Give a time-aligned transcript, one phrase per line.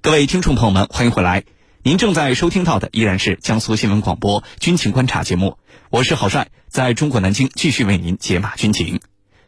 [0.00, 1.44] 各位听众朋友们，欢迎回来。
[1.82, 5.58] 您正在收听到的依然是江苏新闻广播《军情观察》节目，
[5.90, 9.00] 我是郝帅，在中国南京继续为您解码军情。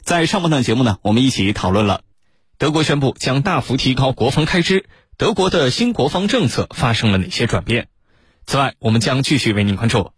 [0.02, 2.02] 在上半段节目呢，我们一起讨论了
[2.58, 4.86] 德国宣布将大幅提高国防开支，
[5.16, 7.86] 德国的新国防政策发生了哪些转变？
[8.44, 10.10] 此外，我们将继续为您关注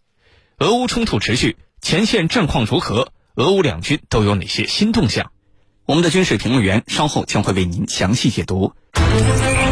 [0.58, 3.12] 俄乌冲突持续，前线战况如何？
[3.34, 5.30] 俄乌两军都有哪些新动向？
[5.84, 8.72] 我们的军事评论员稍后将会为您详细解读。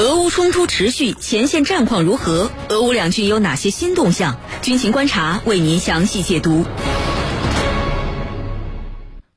[0.00, 2.50] 俄乌冲突持续，前线战况如何？
[2.70, 4.40] 俄乌两军有哪些新动向？
[4.62, 6.64] 军情观察为您详细解读。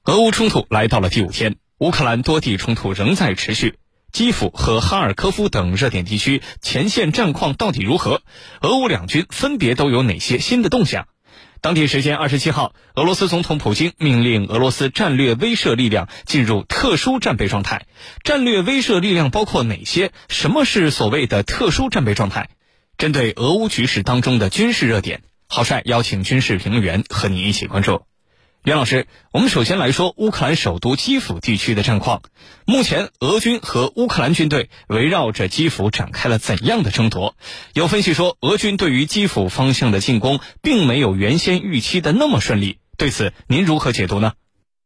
[0.05, 3.75] 俄乌冲突来到了第五天，乌克兰多地冲突仍在持续，
[4.13, 8.21] 基辅和哈尔科夫等热点地区前线战况到底如何？
[8.61, 11.07] 俄乌两军分别都有哪些新的动向？
[11.63, 17.85] 当地时间二十七号，俄罗斯总统普京命令俄罗斯战略威慑力量进入特殊战备状态。
[18.21, 20.11] 战略威慑力量包括哪些？
[20.27, 22.49] 什么是所谓的特殊战备状态？
[22.97, 28.01] 针对俄乌局势当中的军事热点，郝帅邀请军事评论员和您一起关注。
[28.63, 32.21] 袁老师，我们首先来说乌克兰首都基辅地区的战况。
[32.65, 37.35] 目前，俄军和乌克兰军队围绕着基辅展开了怎样的争夺？
[37.73, 42.79] 有分析说，俄军对于基辅方向的进攻并没有原先预期的那么顺利。
[42.97, 44.31] 对此，您如何解读呢？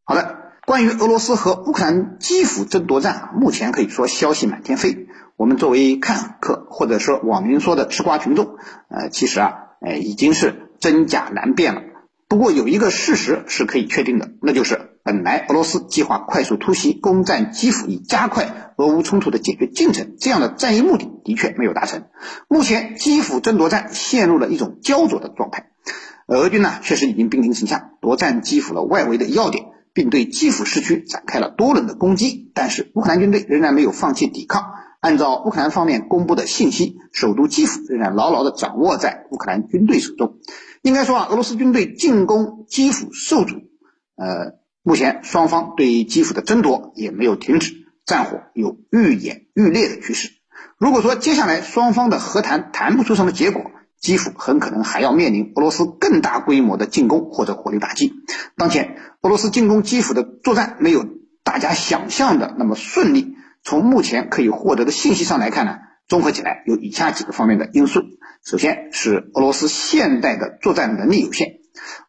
[0.05, 5.05] 好的，关于俄罗斯和乌克兰基辅争夺战，目前可以说消息满天飞。
[5.35, 8.55] 我们作为看客，或者说网民说的吃瓜群众，
[8.89, 9.53] 呃，其实啊，
[9.85, 11.81] 呃，已经是真假难辨了。
[12.29, 22.03] 不过有一个事实是可以确定的，那就是本来俄罗斯计划快速突袭攻占基辅，以加快俄乌冲突的解决进程，这样的战役目的的确没有达成。
[22.49, 25.67] 目前基辅争夺战陷入了一种焦灼的状态，
[26.27, 29.63] 俄军呢确实已经兵临城下，夺占基辅了外围的要点，
[29.93, 32.51] 并对基辅市区展开了多轮的攻击。
[32.53, 34.65] 但是乌克兰军队仍然没有放弃抵抗。
[34.99, 40.39] 按照乌克兰方面公布的信息，首都基辅仍然牢牢地掌握在乌克兰军队手中。
[40.87, 43.55] 应该说啊，俄罗斯军队进攻基辅受阻，
[44.15, 44.53] 呃，
[44.83, 47.73] 目前双方对基辅的争夺也没有停止，
[48.05, 50.29] 战火有愈演愈烈的趋势。
[50.77, 58.13] 如果说接下来双方的和谈谈不出什么结果，基辅很可能还要面临俄罗斯更大规模的进攻或者火力打击。
[58.55, 61.05] 当前俄罗斯进攻基辅的作战没有
[61.43, 63.35] 大家想象的那么顺利。
[63.61, 68.05] 从目前可以获得的信息上来看呢，综合起来有以下几个方面的因素。
[68.43, 71.59] 首先是俄罗斯现代的作战能力有限。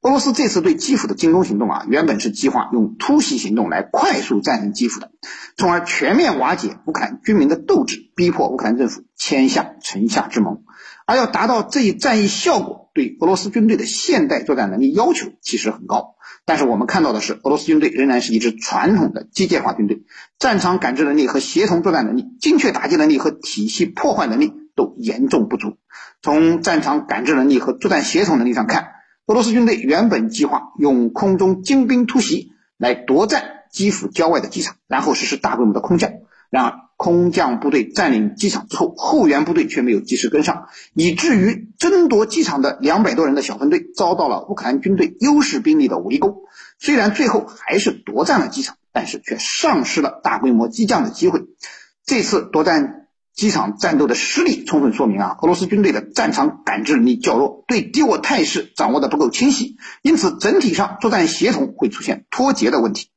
[0.00, 5.11] 俄罗斯这次对基辅的进攻行动啊，原本是计划用突袭行动来快速占领基辅的，
[5.56, 10.62] 从而全面瓦解乌克兰军民的斗志，逼迫乌克兰政府签下城下之盟。
[11.05, 16.15] 而要达到这一战役效果，对俄罗斯军队的现代作战能力要求其实很高。
[16.44, 20.03] 但是我们看到的是，俄罗斯军队仍然是一支传统的机械化军队，
[20.38, 25.77] 战场感知能力和协同作战能力、精确打击能力和体系破坏能力都严重不足。
[26.22, 28.93] 从战场感知能力和作战协同能力上看，
[29.27, 36.12] 俄罗斯军队原本计划用空中精兵突袭来夺占基辅郊外的机场，然后实施大规模的空降。
[36.50, 46.37] 然而，空降部队占领机场之后，后援部队却没有及时跟上，以至于争夺机场的两百多人的小分队遭到了乌克兰军队优势兵力的围攻。
[46.78, 51.44] 虽然最后还是夺占了机场，但是却丧失了大规模激将的机会。
[52.06, 53.07] 这次夺占
[53.38, 63.10] 机场战斗的失利，充分说明啊，俄罗斯军队的战场感知能力较弱，对敌我态势掌握的不够清晰，因此整体上作战协同会出现脱节的问题。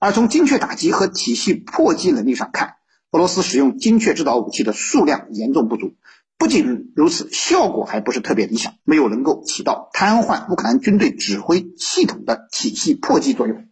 [0.00, 2.76] 而从精确打击和体系破击能力上看，
[3.10, 5.96] 俄罗斯使用精确制导武器的数量严重不足。
[6.38, 13.66] 不仅如此，效果还不是特别理想，没有能够起到瘫痪乌克兰军队指挥系统的体系破击作用。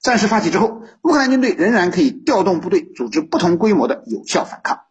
[0.00, 4.82] 战事发起之后，乌克兰军队仍然可以调动部队，组织不同规模的有效反抗。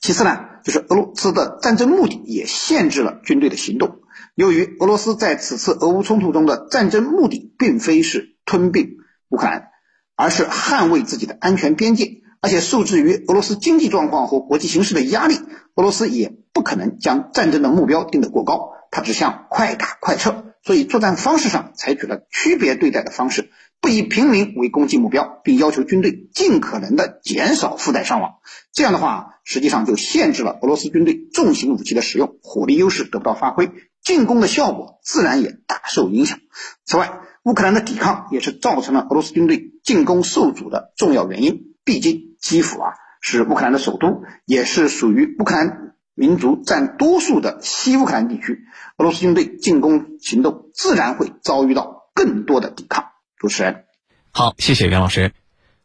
[0.00, 4.00] 其次呢，就是俄罗斯的战争目的也限制了军队的行动。
[4.34, 8.96] 由于俄罗斯在此次俄乌冲突中的战争目的并非是吞并
[9.28, 9.70] 乌克兰。
[10.16, 15.40] 而是捍卫自己的安全边界，而且受制于俄罗斯经济状况和国际形势的压力，
[15.74, 23.50] 俄罗斯也不可能将战争的目标定得过高，它只想快打快撤，所以作战方式上采取了区别对待的方式，
[23.80, 28.36] 不以平民为攻击目标，并要求军队尽可能的减少附带伤亡。
[28.72, 33.70] 这样的话，实际上就限制了俄罗斯军队重型武器的使用，火力优势得不到发挥，
[34.02, 36.38] 进攻的效果自然也大受影响。
[36.86, 41.74] 此外，乌克兰的抵抗也是造成了俄罗斯军队进攻受阻的重要原因。
[41.84, 48.60] 毕竟基辅啊是乌克兰的首都，也是属于乌克兰民族占多数的西乌克兰地区。
[48.96, 53.06] 俄罗斯军队进攻行动自然会遭遇到更多的抵抗。
[53.36, 53.84] 主持人，
[54.30, 55.32] 好，谢谢袁老师。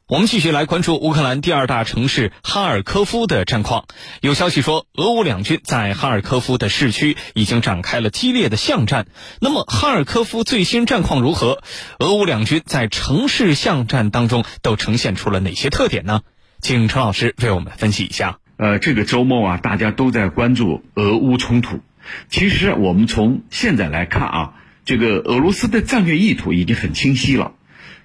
[0.07, 3.85] 我们继续来关注乌克兰第二大城市哈尔科夫的战况。
[4.21, 9.05] 有消息说，俄乌两军在哈尔科夫的市区已经展开了激烈的巷战。
[9.39, 11.61] 那么，哈尔科夫最新战况如何？
[11.99, 16.21] 俄乌两军在城市巷战当中都呈现出了哪些特点呢？
[16.59, 18.39] 请陈老师为我们分析一下。
[18.59, 21.79] 呃，这个周末啊，大家都在关注俄乌冲突。
[22.27, 24.53] 其实，我们从现在来看啊，
[24.83, 27.53] 这个俄罗斯的战略意图已经很清晰了。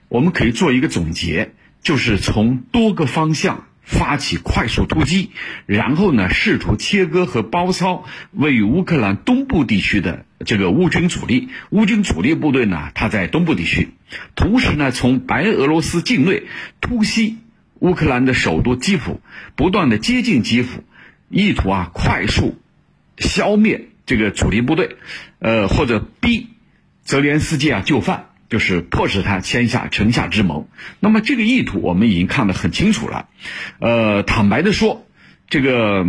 [0.09, 1.55] 我们可以做一个总结。
[1.83, 5.33] 就是从多个方向发起快速突击，
[5.67, 11.49] 然后呢，试图切割和包抄位于乌克兰东部地区的这个乌军主力。
[11.69, 13.91] 乌军主力部队呢，它在东部地区，
[14.35, 16.45] 同时呢，从白俄罗斯境内
[16.81, 17.37] 突袭
[17.85, 19.21] 乌克兰的首都基辅，
[19.57, 20.83] 不断的接近基辅，
[21.29, 22.59] 意图啊快速
[23.19, 24.97] 消灭这个主力部队，
[25.39, 26.49] 呃，或者逼
[27.03, 28.31] 泽连斯基啊就范。
[28.51, 30.69] 就是迫使他签下城下之盟，
[31.01, 33.29] 那么这个意图我们已经看得很清楚了。
[33.81, 35.07] 呃，坦白的说，
[35.49, 36.07] 这个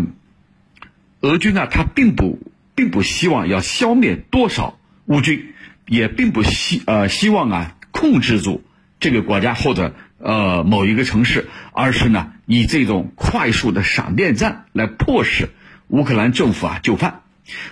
[1.21, 2.39] 俄军呢，他并不
[2.75, 5.53] 并不希望要消灭多少乌军，
[5.87, 8.63] 也并不希呃希望啊控制住
[8.99, 9.95] 这个国家或者
[10.25, 15.49] 呃某一个城市，而是呢以这种快速的闪电战来迫使
[15.87, 17.21] 乌克兰政府啊就范。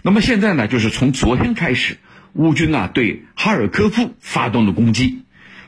[0.04, 1.98] 那么现在呢，就是从昨天开始。
[2.36, 5.22] 乌军啊，对哈尔科夫发动了攻击。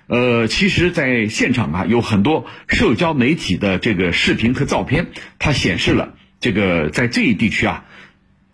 [0.07, 7.85] 呃，其实，在现场啊，有很多社交媒体的这个视频和照片，它显示了这个在这一地区啊，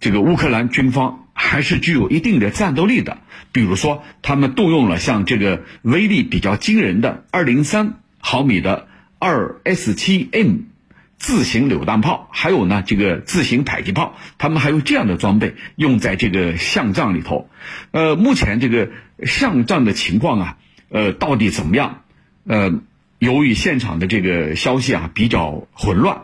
[0.01, 3.19] 这个乌克兰军方还是具有一定的战斗力的。
[3.53, 8.87] 比如说，他们动用了像这个威力比较惊人的二零三毫米的
[9.19, 10.71] 二 S 七 M。
[11.17, 17.47] 自行榴弹炮，还有呢，这个自行迫击炮，他们还有这样的装备用在这个巷战里头。
[17.91, 18.89] 呃，目前这个
[19.23, 20.57] 巷战的情况啊，
[20.89, 22.01] 呃，到底怎么样？
[22.43, 22.73] 呃，
[23.19, 26.23] 由于现场的这个消息啊比较混乱，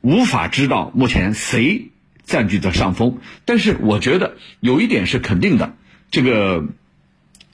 [0.00, 1.90] 无法知道目前谁
[2.22, 3.18] 占据着上风。
[3.44, 5.74] 但是我觉得有一点是肯定的，
[6.12, 6.68] 这个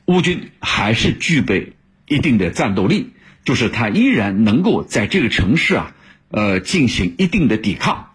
[0.05, 1.73] 乌军还是具备
[2.07, 3.13] 一定的战斗力，
[3.47, 5.95] 就是他依然能够在这个城市啊。
[6.29, 8.11] 呃，进行一定的抵抗。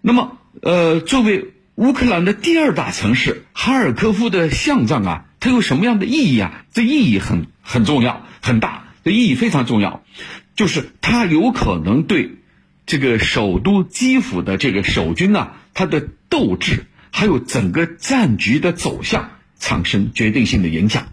[0.00, 6.64] 那么，呃，作为乌克兰的第二大城市哈尔科夫的巷战啊，它有什么样的意义啊？
[6.72, 10.02] 这意义很很重要，很大，这意义非常重要，
[10.56, 12.32] 就是它有可能对
[12.86, 19.30] 这个首都基辅的这个守军啊，它的斗志还有整个战局的走向
[19.60, 21.06] 产生决定性的影响。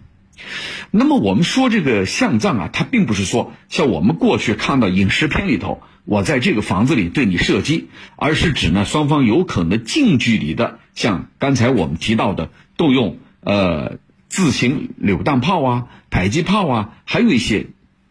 [0.96, 13.98] 那么我们说这个巷战啊，它并不是说像我们过去看到影视片里头，我在这个房子里对你射击，而是指呢双方有可能近距离的，像刚才我们提到的动用呃
[14.28, 17.66] 自行榴弹炮啊、迫击炮啊，还有一些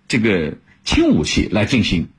[0.09, 2.09] 这个轻武器来进行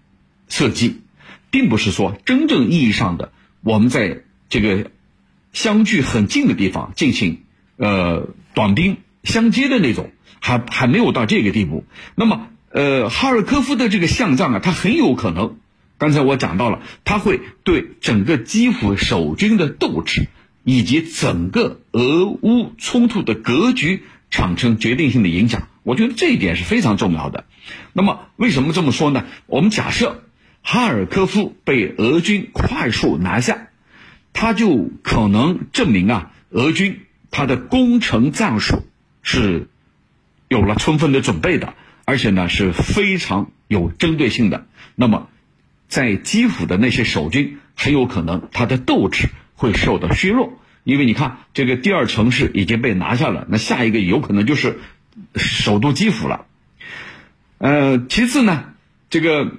[0.49, 1.03] 射击，
[1.51, 4.91] 并不是说真正意义上的我们在这个
[5.53, 7.43] 相距很近的地方进行
[7.77, 8.97] 呃短兵。
[9.25, 10.11] 相接的那种，
[10.45, 11.87] 还还没有到这个地步。
[12.17, 15.57] 那么，呃，哈尔科夫的这个巷战啊，它很有可能，
[15.97, 20.27] 刚才我讲到了，它会对整个基辅守军的斗志，
[20.63, 25.69] 以及整个俄乌冲突的格局产生决定性的影响。
[25.83, 27.47] 我觉得这一点是非常重要的。
[27.95, 29.25] 那么，为什么这么说呢？
[29.47, 30.25] 我们假设
[30.61, 33.69] 哈尔科夫被俄军快速拿下，
[34.35, 38.83] 它就可能证明啊，俄军它的攻城战术。
[39.27, 39.69] 是
[40.55, 44.67] 有了充分的准备的，而且呢是非常有针对性的。
[44.95, 45.29] 那么，
[45.89, 54.79] 在基辅的那些守军很有可能他的斗志会受到削弱，因为你看这个第二城市已经被拿下了，那下一个有可能就是
[55.35, 56.47] 首都基辅了。
[57.59, 58.67] 呃，其次呢，
[59.11, 59.51] 这个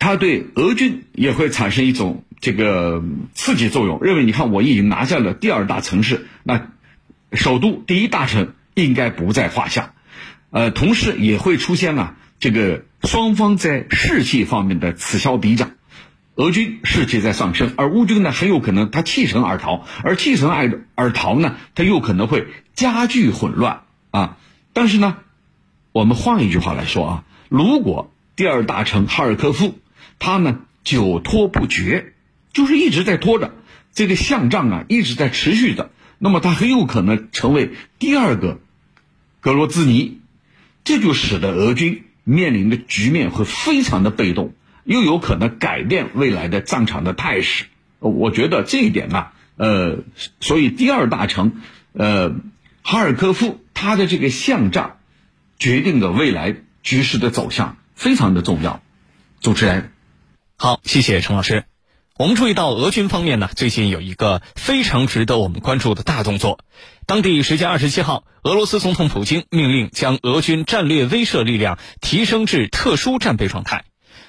[0.00, 6.72] 他对俄军也会产生一种这个刺激作用，认为你看我已经拿下了第二大城市，那
[7.32, 8.54] 首都第一大城。
[8.78, 9.92] 应该不在话下，
[10.50, 15.72] 呃，同时也会出现啊，这个双方在士气方面的此消彼长。
[16.36, 24.36] 俄军士气在上升，而乌军呢很有可能他弃城而逃，而弃城而而逃呢，他又可能会加剧混乱啊。
[24.72, 25.16] 但是呢，
[25.90, 29.80] 我们换一句话来说啊，如果第二大城哈尔科夫，
[30.20, 32.12] 他呢久拖不决，
[32.52, 33.52] 就是一直在拖着，
[33.92, 38.60] 这个巷战啊一直在持续着，那么他很有可能成为第二个
[39.40, 40.20] 格罗兹尼，
[40.88, 44.54] 这就使得俄军面临的局面会非常的被动。
[44.84, 47.66] 又有可能改变未来的战场的态势，
[47.98, 49.26] 我觉得这一点呢，
[49.58, 49.98] 呃，
[50.40, 51.60] 所以第二大城，
[51.92, 52.30] 呃，
[52.80, 54.96] 哈尔科夫，它的这个巷战，
[55.58, 58.80] 决定了未来局势的走向，非常的重要。
[59.42, 59.92] 主持人，
[60.56, 61.64] 好，谢谢陈老师。
[62.16, 66.60] 我们注意到俄军方面呢，最近有一个非常值得我们关注的大动作。
[67.08, 73.86] 当地时间二十七号，俄罗斯总统普京命令将俄军战略威慑力量提升至特殊战备状态。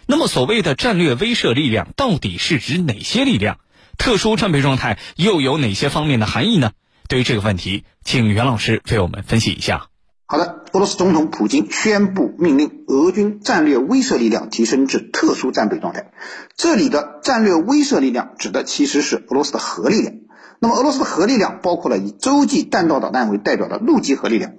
[0.07, 3.57] 那么，所谓的战略威慑力量到底是指哪些力量？
[3.97, 6.71] 特殊战备状态又有哪些方面的含义呢？
[7.09, 9.87] 对于这个问题，请袁老师为我们分析一下。
[10.25, 16.13] 好的，俄罗斯总统普京宣布命令俄军战略威慑力量提升至特殊战备状态。
[16.55, 20.13] 这里的战略威慑力量指的其实是俄罗斯的核力量。
[20.59, 24.53] 那么，俄罗斯的核力量包括了以洲际弹道导弹为代表的陆基核力量。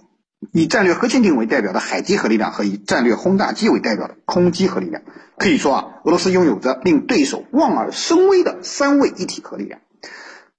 [0.53, 5.03] 以战略核潜艇为代表的海基核力量和以战略轰炸机为代表的空基核力量，
[5.37, 9.81] 可以说啊，俄罗斯拥有着令对手望而生畏的三位一体核力量。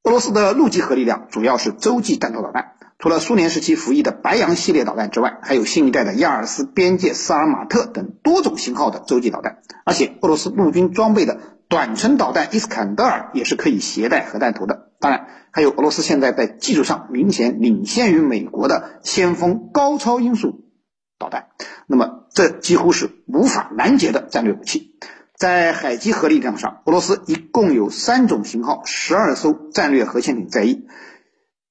[0.03, 9.57] 俄罗斯的陆基核力量主要是洲际弹道导弹，除了苏联时期服役的白杨系列导弹之外，还有新一代的亚尔斯、边界、萨尔马特等多种型号的洲际导弹。
[9.83, 14.90] 而且，俄罗斯陆军装备的短程导弹伊斯坎德尔也是可以携带核弹头的。
[15.01, 20.63] 当然，还有俄罗斯现在在技术上明显领先于美国的先锋高超音速
[21.17, 21.47] 导弹，
[21.87, 24.95] 那么这几乎是无法拦截的战略武器。
[25.35, 30.85] 在海基核力量上，俄罗斯一共有三种型号、十二艘战略核潜艇在役，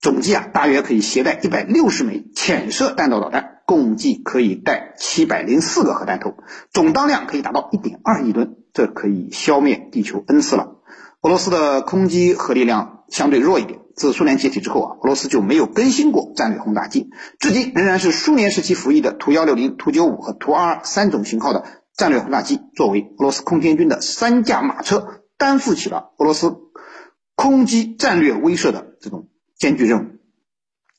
[0.00, 6.34] 总计啊大约可以携带一百六十枚潜射弹道导弹，共计可以带七百零四个核弹头，
[6.72, 10.78] 总当量可以达到一点二亿吨，这可以消灭地球 N 次了。
[11.22, 13.80] 俄罗斯的空基核力量相对弱一点。
[13.94, 21.64] 自苏联解体之后啊，俄罗斯就没有更新过战略轰炸机，至今仍然是苏联时期服役的图幺六零、图九五和图二二三种型号的
[21.94, 26.56] 战略轰炸机，作为俄罗斯空天军的三驾马车，担负起了俄罗斯
[27.34, 30.06] 空基战略威慑的这种艰巨任务。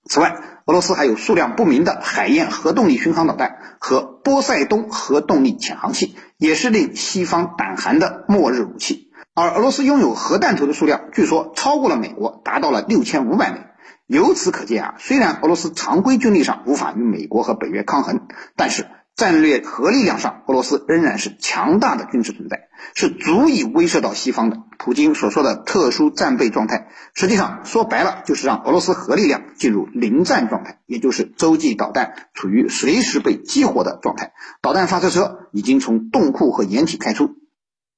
[0.06, 9.11] 此外，俄罗斯还有数量不明的海燕核动力巡航导弹和波塞冬核动力潜航器，也是令西方胆寒的末日武器。
[9.34, 13.62] 而俄罗斯拥有核弹头的数量，据说超过了美国，达到了六千五百枚。
[14.06, 24.58] 由此可见啊，虽然俄罗斯常规军力上无法与美国和北约抗衡，但是战略核力量上，俄罗斯仍然是强大的军事存在，是足以威慑到西方的。
[24.78, 34.34] 普京所说的特殊战备状态，实际上说白了就是让俄罗斯核力量进入临战状态，也就是洲际导弹处于随时被激活的状态。
[34.62, 37.38] 导弹发射车已经从洞库和掩体开出。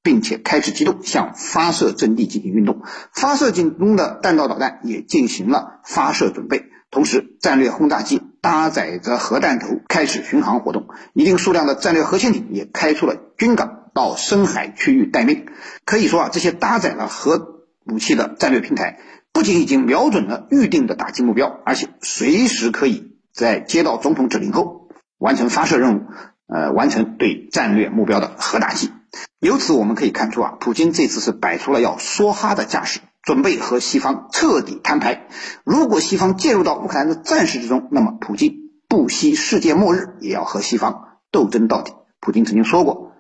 [0.04, 2.82] 并且开始机动，向发射阵地进行运动。
[3.14, 6.66] 发射进攻的弹道导弹也进行了发射准备。
[6.92, 10.88] 同时，战略轰炸机搭载着核弹头开始巡航活动。
[11.14, 15.48] 一定数量的战略核潜艇也开出了军港，到深海区域待命。
[15.86, 19.00] 可以说啊，这些搭载了核武器的战略平台，
[19.32, 26.02] 不仅已经瞄准了预定的打击目标，而且随时可以在接到总统指令后完成发射任务，
[26.48, 28.92] 呃，完成对战略目标的核打击。
[29.40, 35.28] 由此我们可以看出啊，普京这次是摆出了要梭哈的架势，准备和西方彻底摊牌。
[35.64, 41.94] 如果西方介入到乌克兰的战事之中，那么普京不惜世界末日也要和西方斗争到底。
[42.20, 43.12] 普京曾经说过，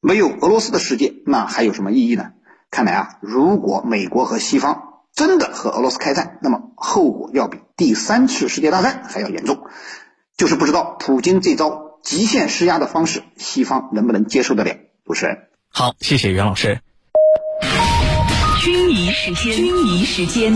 [0.00, 2.32] 没有俄罗斯的世界，那还有什么意义呢？
[2.70, 4.82] 看来啊，如果美国和西方
[5.14, 9.64] 真的和俄罗斯开战，那么后果要比第三次世界大战还要严重。
[10.36, 14.74] 就是不知道普京这招极限施压的方式，西方能不能接受得了？
[15.06, 16.80] 主持人，好，谢谢袁老师。
[18.60, 20.52] 军迷时间，军迷时间。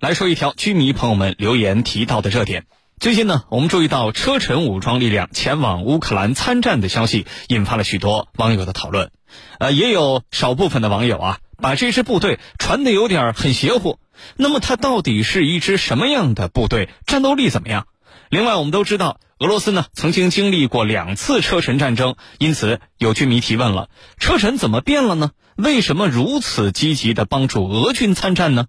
[0.00, 2.64] 来说一条军迷朋友们留言提到的热点。
[2.98, 9.10] 最近呢，我们注意到车臣武装力量前往乌克兰参战的消息，引发了许多网友的讨论。
[9.58, 13.98] 呃，也有少部分的网友啊，把这支部队传的有点很邪乎。
[14.36, 16.88] 那么，它到底是一支什么样的部队？
[17.06, 17.86] 战斗力怎么样？
[18.30, 19.20] 另外，我们都知道。
[19.38, 25.32] 俄罗斯呢曾经经历过两次车臣战争，因此有军迷提问了：车臣怎么变了呢？
[25.56, 28.64] 为什么如此积极的帮助俄军参战呢？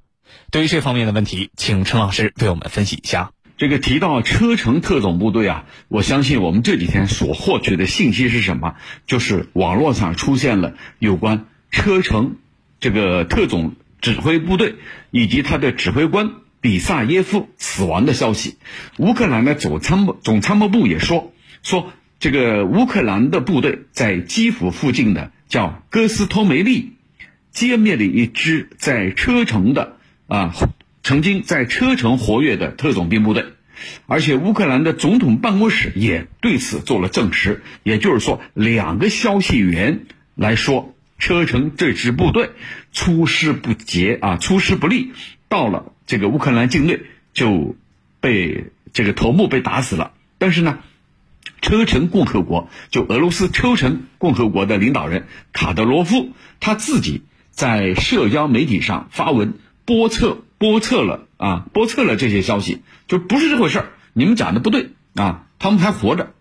[0.52, 3.32] 对于这方面的问题，请陈老师为我们分析一下。
[3.58, 8.76] 这个提到车臣特种部队啊，我相信我们这几天所获取的信息是什么？
[9.08, 12.36] 就是网络上出现了有关车臣
[12.82, 14.76] 这个特种指挥部队
[15.12, 18.58] 以及他的指挥官比萨耶夫死亡的消息。
[18.98, 21.34] 乌克兰的总参谋总参谋部也说
[21.64, 26.94] 说，这个乌克兰的部队在基辅附近的叫哥斯托梅利
[27.54, 29.98] 歼灭了一支在车臣的
[30.28, 30.54] 啊。
[31.04, 33.46] 曾经在车臣活跃的特种兵部队，
[34.08, 37.64] 而且乌克兰的总统办公室也对此做了证实。
[37.84, 40.02] 也就是说，两个消息源
[40.36, 42.50] 来说，车臣这支部队
[42.92, 45.14] 出师不捷啊，出师不利，
[45.48, 47.02] 到了这个乌克兰境内
[47.34, 47.76] 就
[48.20, 50.14] 被这个头目被打死了。
[50.40, 50.80] 但是呢，
[51.62, 57.22] 车臣共和国就俄罗斯车臣共和国的领导人卡德罗夫他自己
[57.52, 59.54] 在社交媒体上发文
[59.86, 60.40] 播测。
[60.60, 63.90] 播测了啊，播测了这些消息，就不是这回事儿。
[64.14, 66.34] 你们讲的不对啊，他们还活着。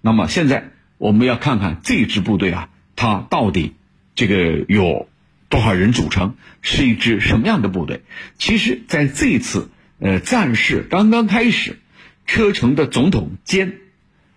[0.00, 3.74] 那么现在我们要看看这支部队啊，它到底
[4.16, 5.08] 这个有
[5.50, 8.02] 多少人组成，是一支什么样的部队？
[8.38, 11.78] 其实，在这次呃战事刚刚开始，
[12.24, 13.74] 车臣的总统兼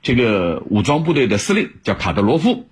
[0.01, 2.67] 这个武装部队的司令叫卡德罗夫，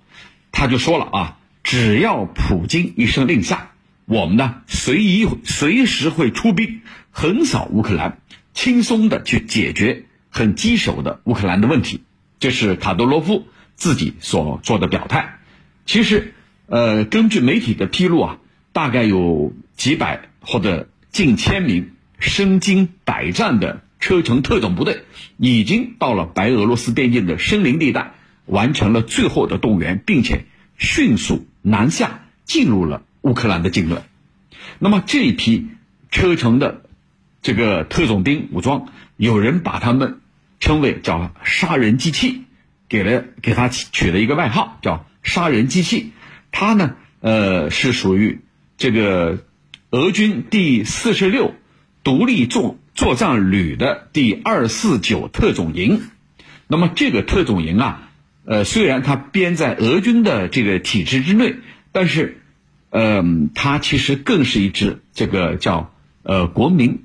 [0.50, 3.70] 他就说了啊，只要普京一声令下。
[4.04, 6.80] 我们呢，随意随时会出兵
[7.12, 8.18] 横扫乌克兰，
[8.52, 12.02] 轻松的去解决很棘手的乌克兰的问题。
[12.40, 13.46] 这是卡德罗夫
[13.76, 15.38] 自己所做的表态。
[15.86, 16.34] 其实，
[16.66, 18.38] 呃，根据媒体的披露啊，
[18.72, 25.04] 大概有几百或者近千名身经百战的车臣特种部队，
[25.36, 28.14] 已经到了白俄罗斯边境的森林地带，
[28.46, 30.44] 完成了最后的动员，并且
[30.78, 33.02] 迅速南下进入了。
[33.22, 33.98] 乌克兰的境内，
[34.80, 35.68] 那么这一批
[36.10, 36.82] 车臣的
[37.40, 40.18] 这个特种兵武装，有人把他们
[40.58, 42.42] 称为叫“杀人机器”，
[42.90, 46.10] 给了给他取了一个外号叫“杀人机器”。
[46.52, 48.38] 他呢，呃，是属于
[48.78, 49.42] 这个
[49.90, 51.54] 俄军第四十六
[52.04, 56.02] 独立作作战旅的第二四九特种营。
[56.68, 58.10] 那么这个特种营啊，
[58.44, 61.56] 呃，虽然它编在俄军的这个体制之内，
[61.90, 62.38] 但是。
[62.94, 65.94] 嗯，它其实更是一支这个叫
[66.24, 67.04] 呃国民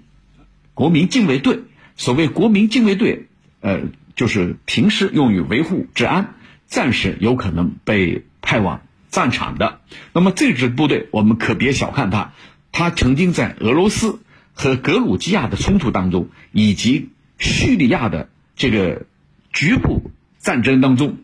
[0.74, 1.60] 国民禁卫队。
[1.96, 3.28] 所谓国民禁卫队，
[3.62, 3.84] 呃，
[4.14, 9.82] 就是平时用于维护治安，暂时有可能被派往战场的。
[10.14, 12.34] 那么这支部队，我们可别小看它，
[12.72, 14.20] 它曾经在俄罗斯
[14.54, 19.06] 和格鲁吉亚的冲突当中，以及叙利亚的这个
[19.54, 21.18] 局部战争当中，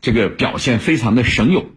[0.00, 1.70] 这个表现非常的神勇。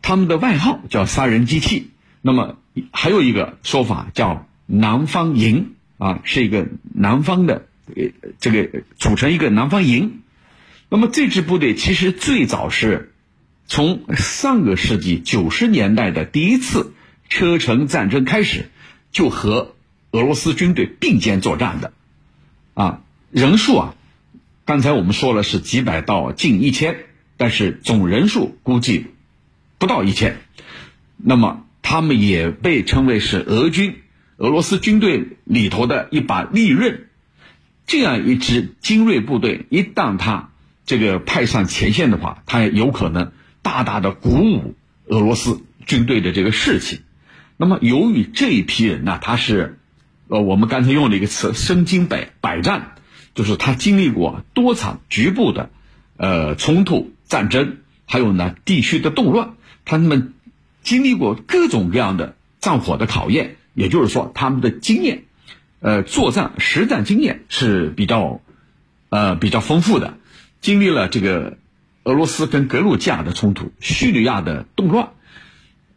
[0.00, 1.90] 他们的外号叫“杀人机器”，
[2.22, 2.56] 那么
[2.92, 8.04] 还有一个说法叫“南方营”啊，是一个南方的呃
[8.38, 10.20] 这个组成一个南方营。
[10.88, 13.12] 那么这支部队其实最早是
[13.68, 16.94] 从上个世纪九十年代的第一次
[17.28, 18.70] 车臣战争开始，
[19.12, 19.76] 就和
[20.10, 21.92] 俄罗斯军队并肩作战的
[22.74, 23.94] 啊，人数啊，
[24.64, 26.96] 刚才我们说了是几百到近一千，
[27.36, 29.06] 但是总人数估计。
[29.80, 30.38] 不到一千，
[31.16, 34.00] 那么他们也被称为是俄军、
[34.36, 37.06] 俄罗斯军队里头的一把利刃。
[37.86, 40.50] 这样一支精锐部队，一旦他
[40.84, 43.30] 这个派上前线的话，他有可能
[43.68, 44.74] 大大的鼓舞
[45.08, 47.02] 俄罗斯军队的这个士气。
[47.58, 49.78] 那么，由于这一批人呢，他是，
[50.28, 52.94] 呃，我们刚才用了一个词“身经百百战”，
[53.36, 55.68] 就是他经历过多场局部的，
[56.16, 57.76] 呃，冲突、战争，
[58.06, 59.52] 还有呢地区的动乱。
[59.84, 60.32] 他们
[60.82, 65.24] 经历过各种各样的战火的考验，也就是说，他们的经验，
[65.80, 68.40] 呃，作战实战经验是比较，
[69.10, 70.14] 呃，比较丰富的。
[70.62, 71.58] 经历了这个
[72.08, 75.10] 俄罗斯跟格鲁吉亚的冲突、叙利亚的动乱，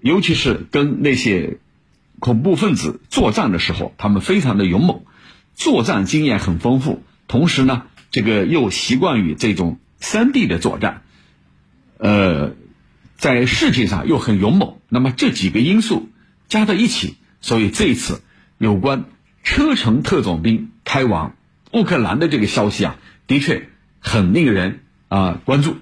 [0.02, 1.60] 尤其是跟那些
[2.20, 5.06] 恐怖分子作战的时候，他们非常的勇猛，
[5.56, 7.02] 作战经验很丰富。
[7.30, 11.04] 同时呢，这个又习惯于这种山地的作战，
[11.98, 12.56] 呃。
[13.16, 16.10] 在士气上又很勇猛，那么这几个因素
[16.48, 18.24] 加在一起，所以这一次
[18.58, 19.06] 有关
[19.44, 21.36] 车臣特种兵开往
[21.72, 22.96] 乌克兰的这个消息啊，
[23.28, 23.70] 的确
[24.00, 25.76] 很令人啊关注。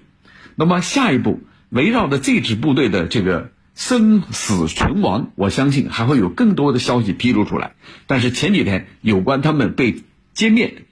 [0.59, 7.75] 那么下一步围绕着这支部队的这个生死存亡，我相信还会有更多的消息披露出来。
[8.07, 10.03] 但是前几天有关他们被
[10.35, 10.83] 歼灭，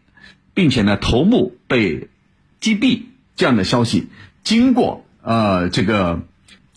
[0.53, 2.07] 并且呢头目被
[2.61, 3.01] 击毙
[3.35, 4.07] 这样的消息，
[4.43, 6.21] 经过呃这个。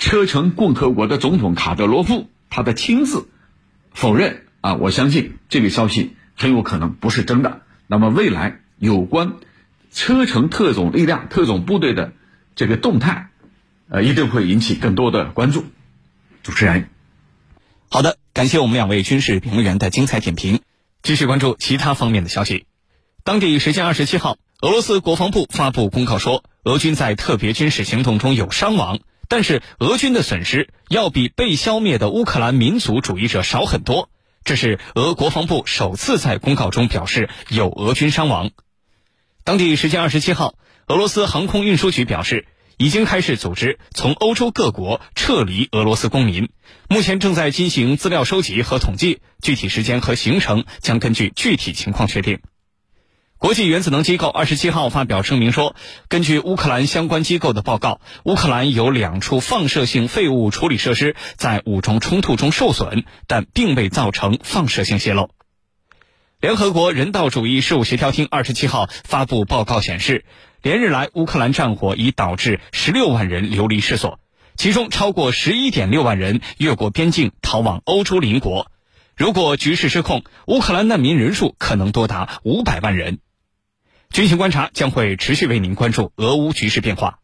[0.03, 3.29] 车臣共和国的总统卡德罗夫，他的亲自
[3.93, 7.61] 否认啊，我相信这个消息很有可能不是真的。
[7.87, 9.35] 那么未来有关
[9.93, 12.15] 车臣特种力量、特种部队的
[12.61, 13.31] 这个动态，
[13.89, 15.65] 呃，一定会引起更多的关注。
[16.43, 16.91] 主持人，
[17.89, 20.61] 好的，感谢我们两位军事评论员的精彩点评。
[21.03, 22.67] 继续关注其他方面的消息。
[23.25, 34.11] 当地时间二十七号，俄罗斯国防部发布公告说，俄军在特别军事行动中有伤亡，但是俄军的损失要比被消灭的乌克兰民族主义者少很多。
[34.45, 38.51] 这是俄国防部首次在公告中表示有俄军伤亡。
[39.45, 40.57] 当地时间二十七号，
[40.91, 46.49] 俄罗斯航空运输局表示，已经开始组织从欧洲各国撤离俄罗斯公民，
[46.89, 52.41] 目前正在进行资料收集和统计，具体时间和行程将根据具体情况确定。
[53.39, 55.77] 国际原子能机构二十七号发表声明说，
[56.09, 65.31] 根据乌克兰相关机构的报告，乌克兰有两处放射性废物处理设施在武装冲突中受损，但并未造成放射性泄漏。
[66.41, 70.25] 联合国人道主义事务协调厅二十七号发布报告显示，
[70.63, 74.21] 连日来乌克兰战火已导致十六万人流离失所，
[74.57, 78.73] 其中超过十一点六万人越过边境逃往欧洲邻国。
[79.15, 83.19] 如果局势失控，乌克兰难民人数可能多达五百万人。
[84.09, 87.19] 军情观察将会持续为您关注俄乌局势变化。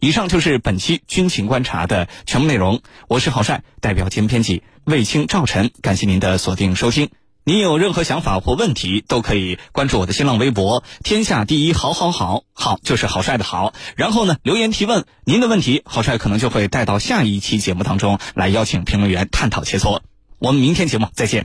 [0.00, 2.82] 以上就是本期军情观察的全部内容。
[3.06, 7.10] 我是郝帅，代表节目编辑卫青、赵晨，感谢您的锁定收听。
[7.48, 13.72] 您有任何想法或问题，都可以关注我的新浪微博“天下第一好好好”，好就是好帅的好。
[13.94, 20.00] 然后呢，留言提问您的问题，好帅可能就会带到下一期节目当中来邀请评论员探讨切磋。
[20.40, 21.44] 我们明天节目再见。